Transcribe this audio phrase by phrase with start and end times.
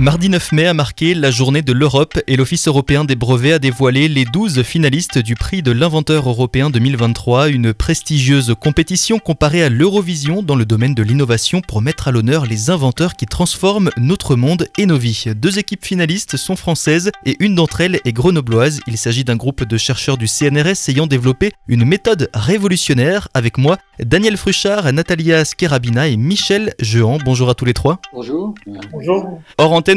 [0.00, 3.58] Mardi 9 mai a marqué la journée de l'Europe et l'Office européen des brevets a
[3.58, 9.68] dévoilé les 12 finalistes du prix de l'inventeur européen 2023, une prestigieuse compétition comparée à
[9.68, 14.36] l'Eurovision dans le domaine de l'innovation pour mettre à l'honneur les inventeurs qui transforment notre
[14.36, 15.24] monde et nos vies.
[15.36, 18.80] Deux équipes finalistes sont françaises et une d'entre elles est grenobloise.
[18.86, 23.28] Il s'agit d'un groupe de chercheurs du CNRS ayant développé une méthode révolutionnaire.
[23.34, 27.18] Avec moi, Daniel Fruchard, Natalia Skerabina et Michel Jehan.
[27.22, 27.98] Bonjour à tous les trois.
[28.14, 28.54] Bonjour.
[28.92, 29.42] Bonjour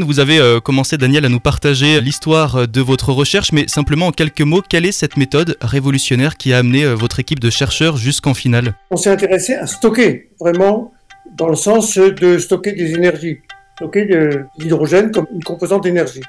[0.02, 4.12] vous avez euh, commencé, Daniel, à nous partager l'histoire de votre recherche, mais simplement en
[4.12, 7.98] quelques mots, quelle est cette méthode révolutionnaire qui a amené euh, votre équipe de chercheurs
[7.98, 8.74] jusqu'en finale?
[8.90, 10.92] On s'est intéressé à stocker, vraiment,
[11.38, 13.40] dans le sens de stocker des énergies,
[13.76, 16.24] stocker de l'hydrogène comme une composante d'énergie.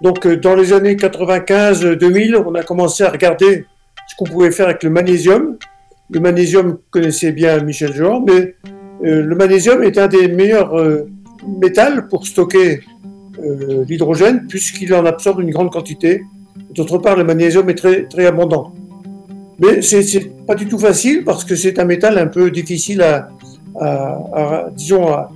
[0.00, 3.66] Donc, euh, dans les années 95-2000, on a commencé à regarder
[4.08, 5.58] ce qu'on pouvait faire avec le magnésium.
[6.10, 8.54] Le magnésium connaissait bien Michel Jean, mais
[9.02, 10.74] le magnésium est un des meilleurs
[11.60, 12.80] métal pour stocker
[13.42, 16.22] euh, l'hydrogène puisqu'il en absorbe une grande quantité.
[16.74, 18.72] D'autre part, le magnésium est très, très abondant.
[19.58, 23.28] Mais c'est pas du tout facile parce que c'est un métal un peu difficile à,
[24.76, 25.30] disons, à,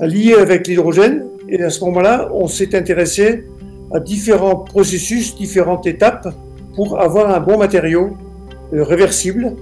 [0.00, 1.24] lier avec l'hydrogène.
[1.48, 3.44] Et à ce moment-là, on s'est intéressé
[3.94, 6.28] à différents processus, différentes étapes
[6.74, 8.16] pour avoir un bon matériau
[8.74, 9.54] euh, réversible.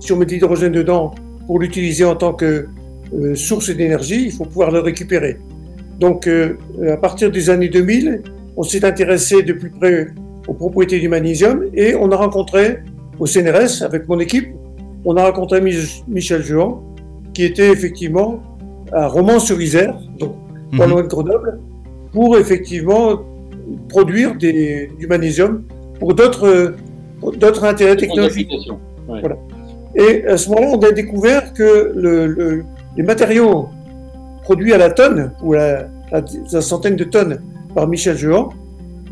[0.00, 1.14] Si on met de l'hydrogène dedans
[1.46, 2.68] pour l'utiliser en tant que
[3.14, 5.38] euh, source d'énergie, il faut pouvoir le récupérer.
[5.98, 6.56] Donc, euh,
[6.88, 8.22] à partir des années 2000,
[8.56, 10.08] on s'est intéressé de plus près
[10.48, 12.78] aux propriétés du magnésium et on a rencontré
[13.18, 14.48] au CNRS avec mon équipe,
[15.04, 15.60] on a rencontré
[16.08, 16.78] Michel Juan,
[17.34, 18.42] qui était effectivement
[18.92, 20.34] à Romans-sur-Isère, donc
[20.76, 20.92] pas mhm.
[20.92, 21.58] loin de Grenoble,
[22.12, 23.20] pour effectivement
[23.88, 25.62] produire des, du magnésium
[25.98, 26.74] pour d'autres
[27.36, 28.50] d'autres intérêts technologiques.
[29.06, 29.36] Voilà.
[29.94, 32.64] Et à ce moment-là, on a découvert que le, le,
[33.00, 33.70] les matériaux
[34.42, 37.40] produits à la tonne ou à la, centaine de tonnes
[37.74, 38.50] par Michel Jean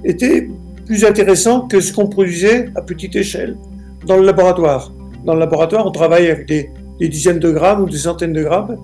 [0.04, 0.46] étaient
[0.84, 3.56] plus intéressants que ce qu'on produisait à petite échelle
[4.06, 4.92] dans le laboratoire.
[5.24, 6.68] Dans le laboratoire, on travaille avec des,
[7.08, 8.76] dizaines de grammes ou des centaines de grammes,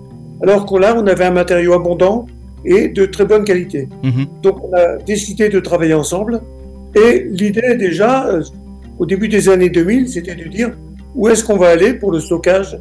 [0.43, 2.25] alors qu'on là, on avait un matériau abondant
[2.65, 3.87] et de très bonne qualité.
[4.03, 4.25] Mhm.
[4.43, 6.41] Donc, on a décidé de travailler ensemble.
[6.95, 8.43] Et l'idée, déjà, euh,
[8.99, 10.71] au début des années 2000, c'était de dire
[11.15, 12.78] où est-ce qu'on va aller pour le stockage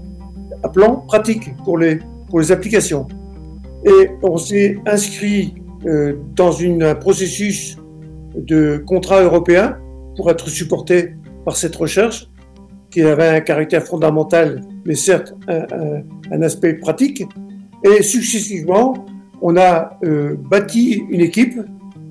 [0.63, 1.99] à plan pratique pour les,
[2.33, 3.05] pour les applications.
[3.85, 5.53] Et on s'est inscrit
[5.85, 7.77] euh, dans un processus
[8.35, 9.77] de contrat européen
[10.15, 11.13] pour être supporté
[11.45, 12.27] par cette recherche
[12.89, 17.23] qui avait un caractère fondamental, mais certes un, aspect pratique.
[17.83, 19.05] Et successivement,
[19.43, 21.59] on a euh, bâti une équipe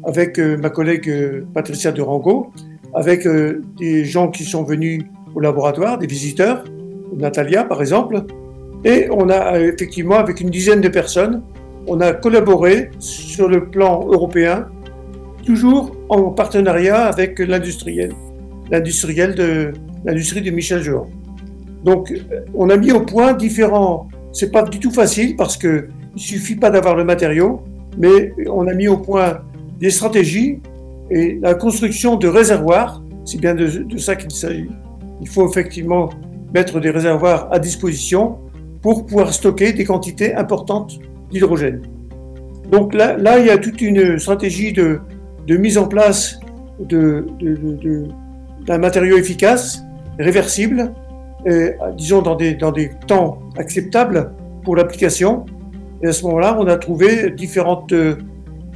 [0.04, 1.10] avec euh, ma collègue
[1.52, 2.52] Patricia Durango,
[2.94, 3.26] avec
[3.76, 5.02] des gens qui sont venus
[5.34, 6.62] au laboratoire, des visiteurs,
[7.16, 8.24] Natalia par exemple,
[8.84, 11.42] et on a euh, effectivement, avec une dizaine de personnes,
[11.86, 14.68] on a collaboré sur le plan européen,
[15.44, 18.12] toujours en partenariat avec l'industriel,
[18.70, 19.72] l'industriel de
[20.04, 21.06] l'industrie de Michel Jean.
[21.84, 22.12] Donc,
[22.54, 24.08] on a mis au point différents.
[24.32, 27.62] C'est pas du tout facile parce que il suffit pas d'avoir le matériau,
[27.98, 29.40] mais on a mis au point
[29.80, 30.60] des stratégies
[31.10, 33.02] et la construction de réservoirs.
[33.24, 34.68] C'est bien de ça qu'il s'agit.
[35.20, 36.10] Il faut effectivement
[36.54, 38.38] mettre des réservoirs à disposition
[38.82, 40.98] pour pouvoir stocker des quantités importantes
[41.30, 41.82] d'hydrogène.
[42.70, 45.00] Donc là, là, il y a toute une stratégie de,
[45.48, 46.40] mise en place
[46.80, 49.82] d'un matériau efficace,
[50.18, 50.92] réversible,
[51.46, 54.32] et, disons dans des, dans des temps acceptables
[54.64, 55.44] pour l'application.
[56.02, 57.94] Et à ce moment-là, on a trouvé différentes,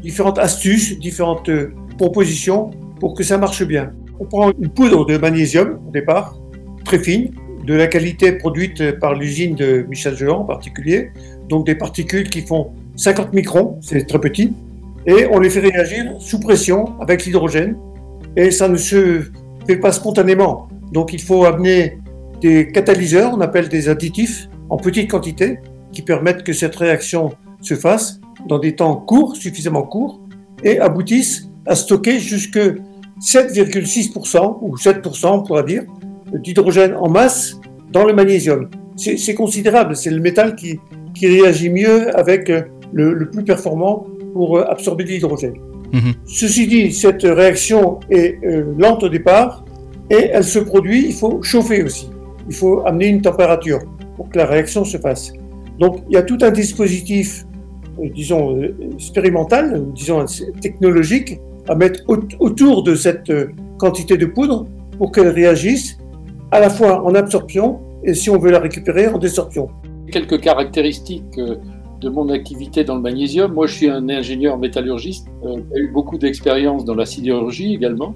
[0.03, 1.51] différentes astuces, différentes
[1.99, 3.93] propositions pour que ça marche bien.
[4.21, 6.39] On prend une poudre de magnésium au départ,
[6.85, 7.31] très fine,
[7.67, 11.11] de la qualité produite par l'usine de Michel Jean en particulier,
[11.49, 14.53] donc des particules qui font 50 microns, c'est très petit,
[15.07, 17.77] et on les fait réagir sous pression avec l'hydrogène,
[18.37, 19.23] et ça ne se
[19.67, 20.69] fait pas spontanément.
[20.93, 21.99] Donc il faut amener
[22.41, 25.59] des catalyseurs, on appelle des additifs, en petite quantité,
[25.93, 30.21] qui permettent que cette réaction se fasse dans des temps courts, suffisamment courts,
[30.63, 32.59] et aboutissent à stocker jusque
[33.21, 35.85] 7,6% ou 7%, on pourra dire,
[36.33, 37.59] d'hydrogène en masse
[37.93, 38.69] dans le magnésium.
[38.97, 40.81] C'est considérable, c'est le métal qui,
[41.15, 45.55] qui, réagit mieux avec le, le plus performant pour absorber de l'hydrogène.
[45.93, 46.15] Mhm.
[46.27, 49.65] Ceci dit, cette réaction est euh, lente au départ
[50.11, 52.11] et elle se produit, il faut chauffer aussi.
[52.49, 53.81] Il faut amener une température
[54.17, 55.33] pour que la réaction se fasse.
[55.79, 57.47] Donc il y a tout un dispositif,
[57.99, 60.25] euh, disons, euh, expérimental, disons,
[60.61, 61.39] technologique
[61.69, 62.01] à mettre
[62.39, 63.33] autour de cette
[63.79, 64.67] quantité de poudre
[64.99, 65.99] pour qu'elle réagisse
[66.51, 69.69] à la fois en absorption et si on veut la récupérer en désorption.
[70.11, 71.57] Quelques caractéristiques euh,
[72.01, 73.53] de mon activité dans le magnésium.
[73.53, 78.15] Moi, je suis un ingénieur métallurgiste, euh, j'ai eu beaucoup d'expérience dans la sidérurgie également,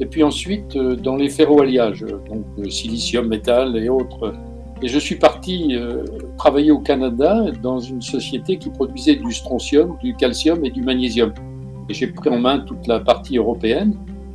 [0.00, 4.34] et puis ensuite euh, dans les ferroalliages, donc euh, silicium, métal et autres.
[4.82, 6.04] Et je suis parti euh,
[6.38, 11.34] travailler au Canada dans une société qui produisait du strontium, du calcium et du magnésium.
[11.90, 13.94] Et j'ai pris en main toute la partie européenne.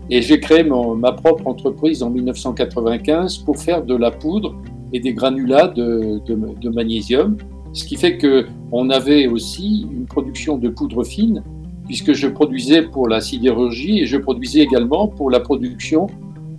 [0.10, 4.56] Et j'ai créé ma propre entreprise en 1995 pour faire de la poudre
[4.94, 7.38] et des granulats de, magnésium
[7.74, 11.44] ce qui fait qu'on avait aussi une production de poudre fine,
[11.88, 16.08] puisque je produisais pour la sidérurgie et je produisais également pour la production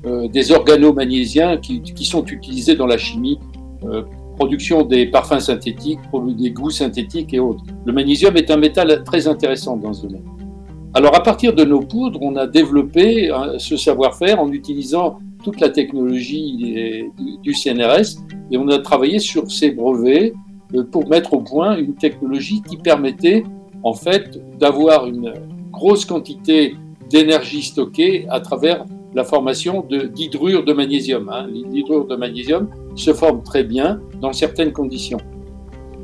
[0.04, 3.38] euh, des organomagnésiens qui, qui, sont utilisés dans la chimie,
[3.84, 4.02] euh,
[4.36, 6.00] production des parfums synthétiques,
[6.38, 7.64] des goûts synthétiques et autres.
[7.86, 10.35] Le magnésium est un métal très intéressant dans ce domaine.
[10.96, 15.60] Alors à partir de nos poudres, on a développé hein, ce savoir-faire en utilisant toute
[15.60, 17.12] la technologie
[17.42, 18.16] du, CNRS
[18.50, 20.32] et on a travaillé sur ces brevets
[20.74, 23.44] euh, pour mettre au point une technologie qui permettait
[23.82, 25.34] en fait d'avoir une
[25.70, 26.76] grosse quantité
[27.10, 31.28] d'énergie stockée à travers la formation d'hydrure de, de, magnésium.
[31.28, 31.46] Hein.
[31.52, 35.18] L'hydrure de magnésium se forme très bien dans certaines conditions.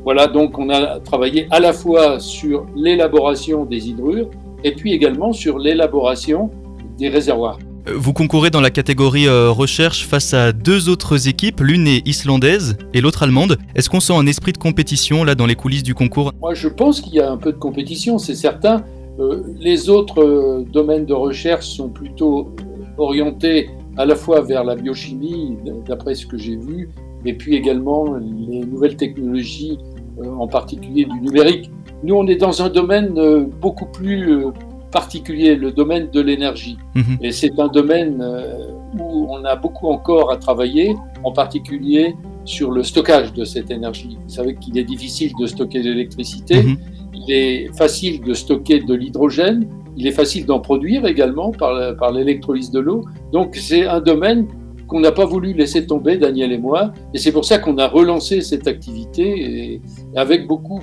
[0.05, 4.29] Voilà, donc on a travaillé à la fois sur l'élaboration des hydrures
[4.65, 6.51] et puis également sur l'élaboration
[6.99, 7.59] des réservoirs.
[7.87, 12.77] Vous concourez dans la catégorie euh, recherche face à deux autres équipes, l'une est islandaise
[12.95, 13.59] et l'autre allemande.
[13.75, 16.33] Est-ce qu'on sent un esprit de compétition là dans les coulisses du concours?
[16.41, 18.85] Moi je pense qu'il y a un peu de compétition, c'est certain.
[19.19, 22.55] Euh, les autres euh, domaines de recherche sont plutôt
[22.99, 25.57] orientés à la fois vers la biochimie,
[25.87, 26.89] d'après ce que j'ai vu,
[27.25, 29.79] et puis également les nouvelles technologies,
[30.25, 31.71] en particulier du numérique.
[32.03, 34.47] Nous, on est dans un domaine beaucoup plus
[34.93, 36.77] particulier, le domaine de l'énergie.
[36.95, 37.19] Mhm.
[37.23, 38.67] Et c'est un domaine euh,
[39.01, 40.95] où on a beaucoup encore à travailler,
[41.25, 42.15] en particulier
[42.45, 44.19] sur le stockage de cette énergie.
[44.23, 46.77] Vous savez qu'il est difficile de stocker de l'électricité, mhm.
[47.15, 49.67] il est facile de stocker de l'hydrogène,
[49.97, 53.05] il est facile d'en produire également par l'électrolyse de l'eau.
[53.33, 54.47] Donc c'est un domaine
[54.93, 57.89] qu'on n'a pas voulu laisser tomber, Daniel et moi, et c'est pour ça qu'on a
[57.89, 59.81] relancé cette activité et
[60.15, 60.81] avec beaucoup,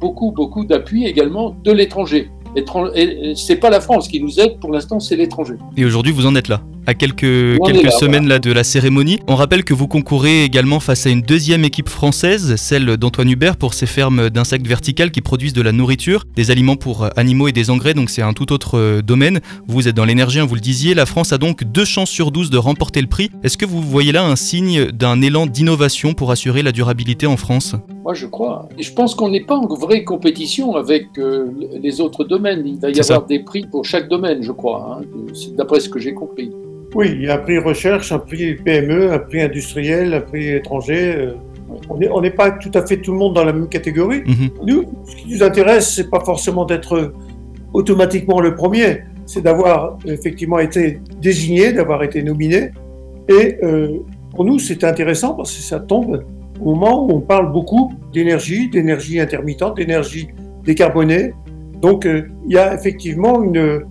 [0.00, 2.28] beaucoup, beaucoup d'appui également de l'étranger.
[3.36, 5.54] C'est pas la France qui nous aide, pour l'instant, c'est l'étranger.
[5.76, 6.60] Et aujourd'hui, vous en êtes là?
[6.86, 9.18] À quelques, quelques semaines là, de la cérémonie.
[9.28, 13.56] On rappelle que vous concourez également face à une deuxième équipe française, celle d'Antoine Hubert
[13.56, 17.52] pour ses fermes d'insectes verticales qui produisent de la nourriture, des aliments pour animaux et
[17.52, 19.40] des engrais, donc c'est un tout autre euh, domaine.
[19.66, 22.30] Vous êtes dans l'énergie, hein, vous le disiez, la France a donc deux chances sur
[22.30, 23.30] 12 de remporter le prix.
[23.42, 27.36] Est-ce que vous voyez là un signe d'un élan d'innovation pour assurer la durabilité en
[27.36, 27.74] France?
[28.02, 28.68] Moi je crois.
[28.78, 31.46] Je pense qu'on n'est pas en vraie compétition avec euh,
[31.80, 32.66] les autres domaines.
[32.66, 35.04] Il va y avoir des prix pour chaque domaine, je crois, hein,
[35.56, 36.50] d'après ce que j'ai compris.
[36.94, 40.48] Oui, il y a un prix recherche, un prix PME, un prix industriel, un prix
[40.48, 41.14] étranger.
[41.16, 41.32] Euh,
[41.88, 44.22] on n'est pas tout à fait tout le monde dans la même catégorie.
[44.26, 44.50] Mhm.
[44.66, 47.14] Nous, ce qui nous intéresse, c'est pas forcément d'être
[47.72, 52.72] automatiquement le premier, c'est d'avoir effectivement été désigné, d'avoir été nominé.
[53.28, 53.98] Et euh,
[54.34, 56.24] pour nous, c'est intéressant parce que ça tombe
[56.60, 60.28] au moment où on parle beaucoup d'énergie, d'énergie intermittente, d'énergie
[60.64, 61.32] décarbonée.
[61.80, 63.84] Donc, euh, il y a effectivement une,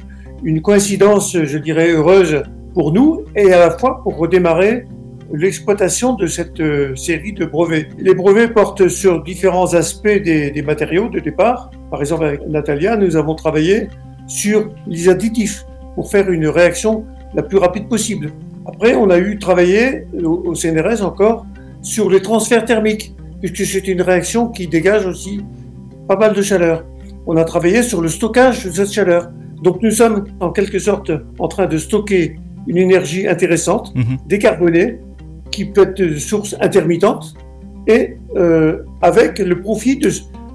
[0.43, 4.85] une coïncidence, je dirais, heureuse pour nous et à la fois pour redémarrer
[5.33, 7.87] l'exploitation de cette euh, série de brevets.
[7.97, 11.71] Les brevets portent sur différents aspects des, matériaux de départ.
[11.89, 13.87] Par exemple, avec Natalia, nous avons travaillé
[14.27, 18.31] sur les additifs pour faire une réaction la plus rapide possible.
[18.65, 21.45] Après, on a eu travaillé au CNRS encore
[21.81, 25.41] sur les transferts thermiques, puisque c'est une réaction qui dégage aussi
[26.07, 26.85] pas mal de chaleur.
[27.25, 29.31] On a travaillé sur le stockage de cette chaleur.
[29.63, 32.35] Donc nous sommes en quelque sorte en train de stocker
[32.67, 34.17] une énergie intéressante, mhm.
[34.27, 34.99] décarbonée,
[35.51, 37.33] qui peut être de source intermittente,
[37.87, 40.09] et euh, avec le profit de,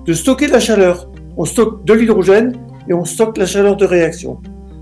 [0.06, 1.10] de, stocker la chaleur.
[1.36, 2.52] On stocke de l'hydrogène
[2.88, 4.38] et on stocke la chaleur de réaction.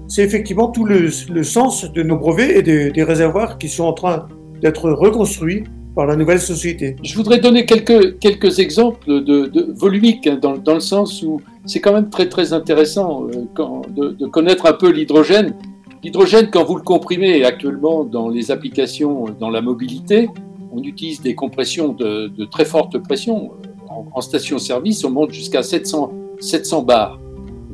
[0.06, 3.84] C'est effectivement tout le, le, sens de nos brevets et des, des réservoirs qui sont
[3.84, 4.28] en train
[4.60, 5.64] d'être reconstruits
[5.94, 6.96] par la nouvelle société.
[7.02, 11.40] Je voudrais donner quelques, quelques exemples de, de volumiques, hein, dans, dans, le sens où
[11.64, 15.54] c'est quand même très très intéressant euh, quand, de, de, connaître un peu l'hydrogène
[16.04, 20.28] L'hydrogène, quand vous le comprimez actuellement dans les applications dans la mobilité,
[20.70, 23.52] on utilise des compressions de, très forte pression.
[23.88, 27.18] En, en station-service, on monte jusqu'à 700, 700 bars.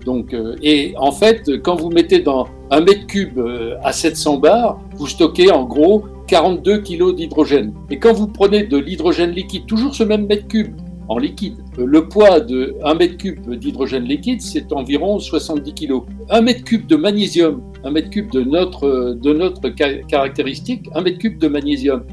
[0.06, 4.36] Donc, euh, et en fait, quand vous mettez dans un mètre cube euh, à 700
[4.36, 7.74] bars, vous stockez en gros 42 kg d'hydrogène.
[7.90, 10.76] Et quand vous prenez de l'hydrogène liquide, toujours ce même mètre cube,
[11.10, 11.56] en liquide.
[11.76, 16.02] Le poids de 1 mètre cube d'hydrogène liquide, c'est environ 70 kg.
[16.30, 19.68] 1 mètre cube de magnésium, 1 mètre cube de notre, de notre
[20.06, 22.04] caractéristique, 1 mètre cube de magnésium.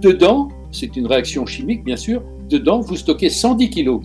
[0.00, 2.20] Dedans, c'est une réaction chimique bien sûr,
[2.50, 4.00] dedans vous stockez 110 kg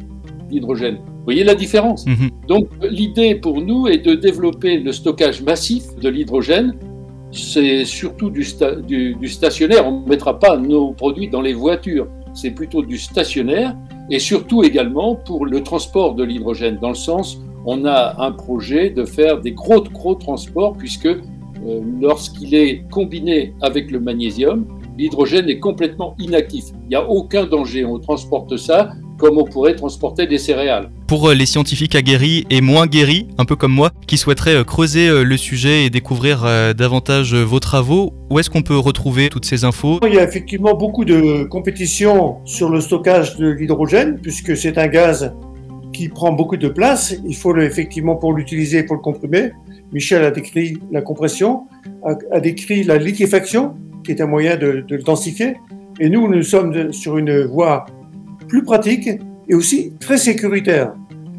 [0.50, 1.00] d'hydrogène.
[1.24, 2.06] voyez la différence?
[2.06, 2.30] Mhm.
[2.48, 6.76] Donc l'idée pour nous est de développer le stockage massif de l'hydrogène.
[7.32, 8.46] C'est surtout du,
[8.88, 9.86] du, stationnaire.
[9.88, 12.08] On ne mettra pas nos produits dans les voitures.
[12.36, 13.76] C'est plutôt du stationnaire
[14.10, 18.90] et surtout également pour le transport de l'hydrogène, dans le sens on a un projet
[18.90, 21.20] de faire des gros, gros transports puisque euh,
[22.00, 24.66] lorsqu'il est combiné avec le magnésium,
[24.98, 26.66] l'hydrogène est complètement inactif.
[26.84, 27.84] Il n'y a aucun danger.
[27.84, 30.90] On transporte ça comme on pourrait transporter des céréales.
[31.08, 34.64] Pour euh, les scientifiques aguerris et moins guéris, un peu comme moi, qui souhaiteraient euh,
[34.64, 36.46] creuser euh, le sujet et découvrir
[36.76, 40.00] davantage vos travaux, où est-ce qu'on peut retrouver toutes ces infos?
[40.06, 44.88] Il y a effectivement beaucoup de compétitions sur le stockage de l'hydrogène, puisque c'est un
[44.88, 45.34] gaz
[45.94, 47.16] qui prend beaucoup de place.
[47.26, 49.52] Il faut le, effectivement, pour l'utiliser, pour le comprimer.
[49.92, 51.64] Michel a décrit la compression,
[52.32, 55.56] a, décrit la liquéfaction, qui est un moyen de, de le densifier.
[56.00, 57.86] Et nous, nous sommes sur une voie
[58.48, 59.10] plus pratique
[59.50, 60.94] et aussi très sécuritaire,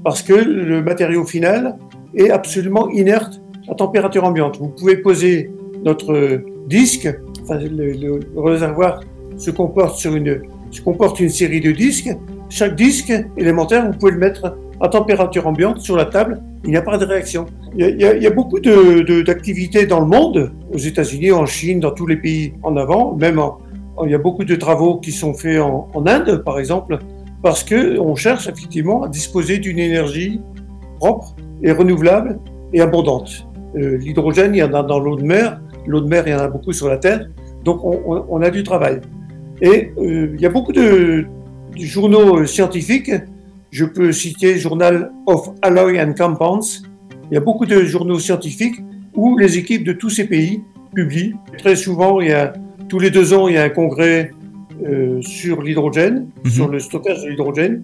[0.05, 1.77] parce que le matériau final
[2.15, 4.59] est absolument inerte à température ambiante.
[4.59, 5.51] Vous pouvez poser
[5.85, 7.09] notre disque,
[7.43, 9.01] enfin, le, réservoir
[9.37, 12.11] se comporte, sur une, se comporte une série de disques.
[12.49, 16.77] Chaque disque élémentaire, vous pouvez le mettre à température ambiante sur la table, il n'y
[16.77, 17.47] a pas de réaction.
[17.77, 22.07] Il y a, beaucoup d'activités de, dans le monde, aux États-Unis, en Chine, dans tous
[22.07, 23.59] les pays en avant, même en,
[24.05, 26.99] il y a beaucoup de travaux qui sont faits en, Inde, par exemple,
[27.43, 30.41] parce qu'on cherche effectivement à disposer d'une énergie
[30.99, 32.39] propre et renouvelable
[32.73, 33.47] et abondante.
[33.77, 35.61] Euh, l'hydrogène, il y en a dans l'eau de mer.
[35.87, 37.29] L'eau de mer, il y en a beaucoup sur la Terre.
[37.65, 39.01] Donc, on, a du travail.
[39.61, 41.27] Et euh, il y a beaucoup de,
[41.77, 43.11] journaux scientifiques.
[43.71, 46.83] Je peux citer Journal of Alloy and Compounds.
[47.31, 48.81] Il y a beaucoup de journaux scientifiques
[49.15, 50.63] où les équipes de tous ces pays
[50.95, 51.35] publient.
[51.59, 52.53] Très souvent, il y a
[52.89, 54.33] tous les deux ans, il y a un congrès
[54.87, 56.51] euh, sur l'hydrogène, mhm.
[56.51, 57.83] sur le stockage de l'hydrogène.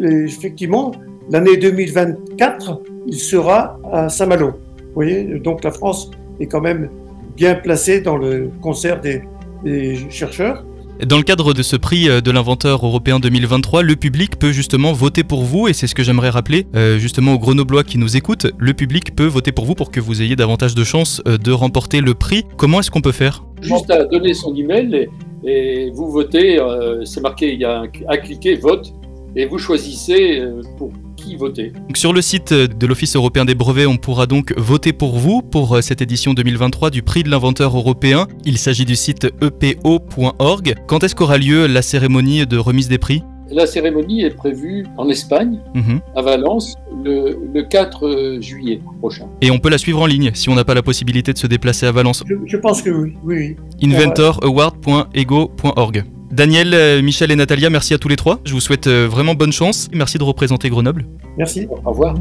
[0.00, 0.92] Effectivement,
[1.30, 4.48] l'année 2024, il sera à Saint-Malo.
[4.48, 6.10] Vous voyez, donc la France
[6.40, 6.90] est quand même
[7.36, 9.22] bien placée dans le concert des,
[9.64, 10.64] des chercheurs.
[11.04, 14.92] Dans le cadre de ce prix euh, de l'inventeur européen 2023, le public peut justement
[14.92, 18.16] voter pour vous et c'est ce que j'aimerais rappeler euh, justement aux grenoblois qui nous
[18.16, 18.46] écoutent.
[18.56, 22.00] Le public peut voter pour vous pour que vous ayez davantage de chances de remporter
[22.00, 22.44] le prix.
[22.56, 23.44] Comment est-ce qu'on peut faire?
[23.60, 25.08] Juste à donner son email et,
[25.46, 28.92] et vous votez, euh, c'est marqué, il y a à cliquer vote
[29.36, 30.90] et vous choisissez euh, pour
[31.26, 31.70] qui voter.
[31.70, 35.42] Donc sur le site de l'Office européen des brevets, on pourra donc voter pour vous
[35.42, 38.26] pour euh, cette édition 2023 du prix de l'inventeur européen.
[38.44, 40.74] Il s'agit du site epo.org.
[40.86, 43.22] Quand est-ce qu'aura lieu la cérémonie de remise des prix?
[43.50, 46.00] La cérémonie est prévue en Espagne, mhm.
[46.16, 49.28] à Valence, le, 4 juillet prochain.
[49.40, 51.46] Et on peut la suivre en ligne si on n'a pas la possibilité de se
[51.46, 53.14] déplacer à Valence Je, pense que oui.
[53.24, 56.04] oui, Inventoraward.ego.org.
[56.30, 58.40] Daniel, euh, Michel et Natalia, merci à tous les trois.
[58.44, 59.88] Je vous souhaite euh, vraiment bonne chance.
[59.92, 61.06] Merci de représenter Grenoble.
[61.38, 61.66] Merci.
[61.84, 62.14] Au revoir.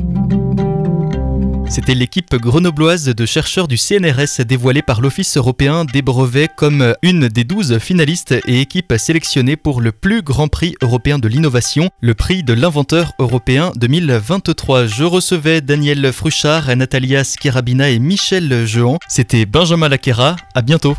[1.67, 7.27] C'était l'équipe grenobloise de chercheurs du CNRS dévoilée par l'Office européen des brevets comme une
[7.27, 12.13] des 12 finalistes et équipes sélectionnées pour le plus grand prix européen de l'innovation, le
[12.13, 14.85] prix de l'inventeur européen 2023.
[14.85, 18.99] Je recevais Daniel Fruchard, Natalia Skirabina et Michel Jehan.
[19.09, 20.35] C'était Benjamin Laquera.
[20.53, 20.95] À bientôt.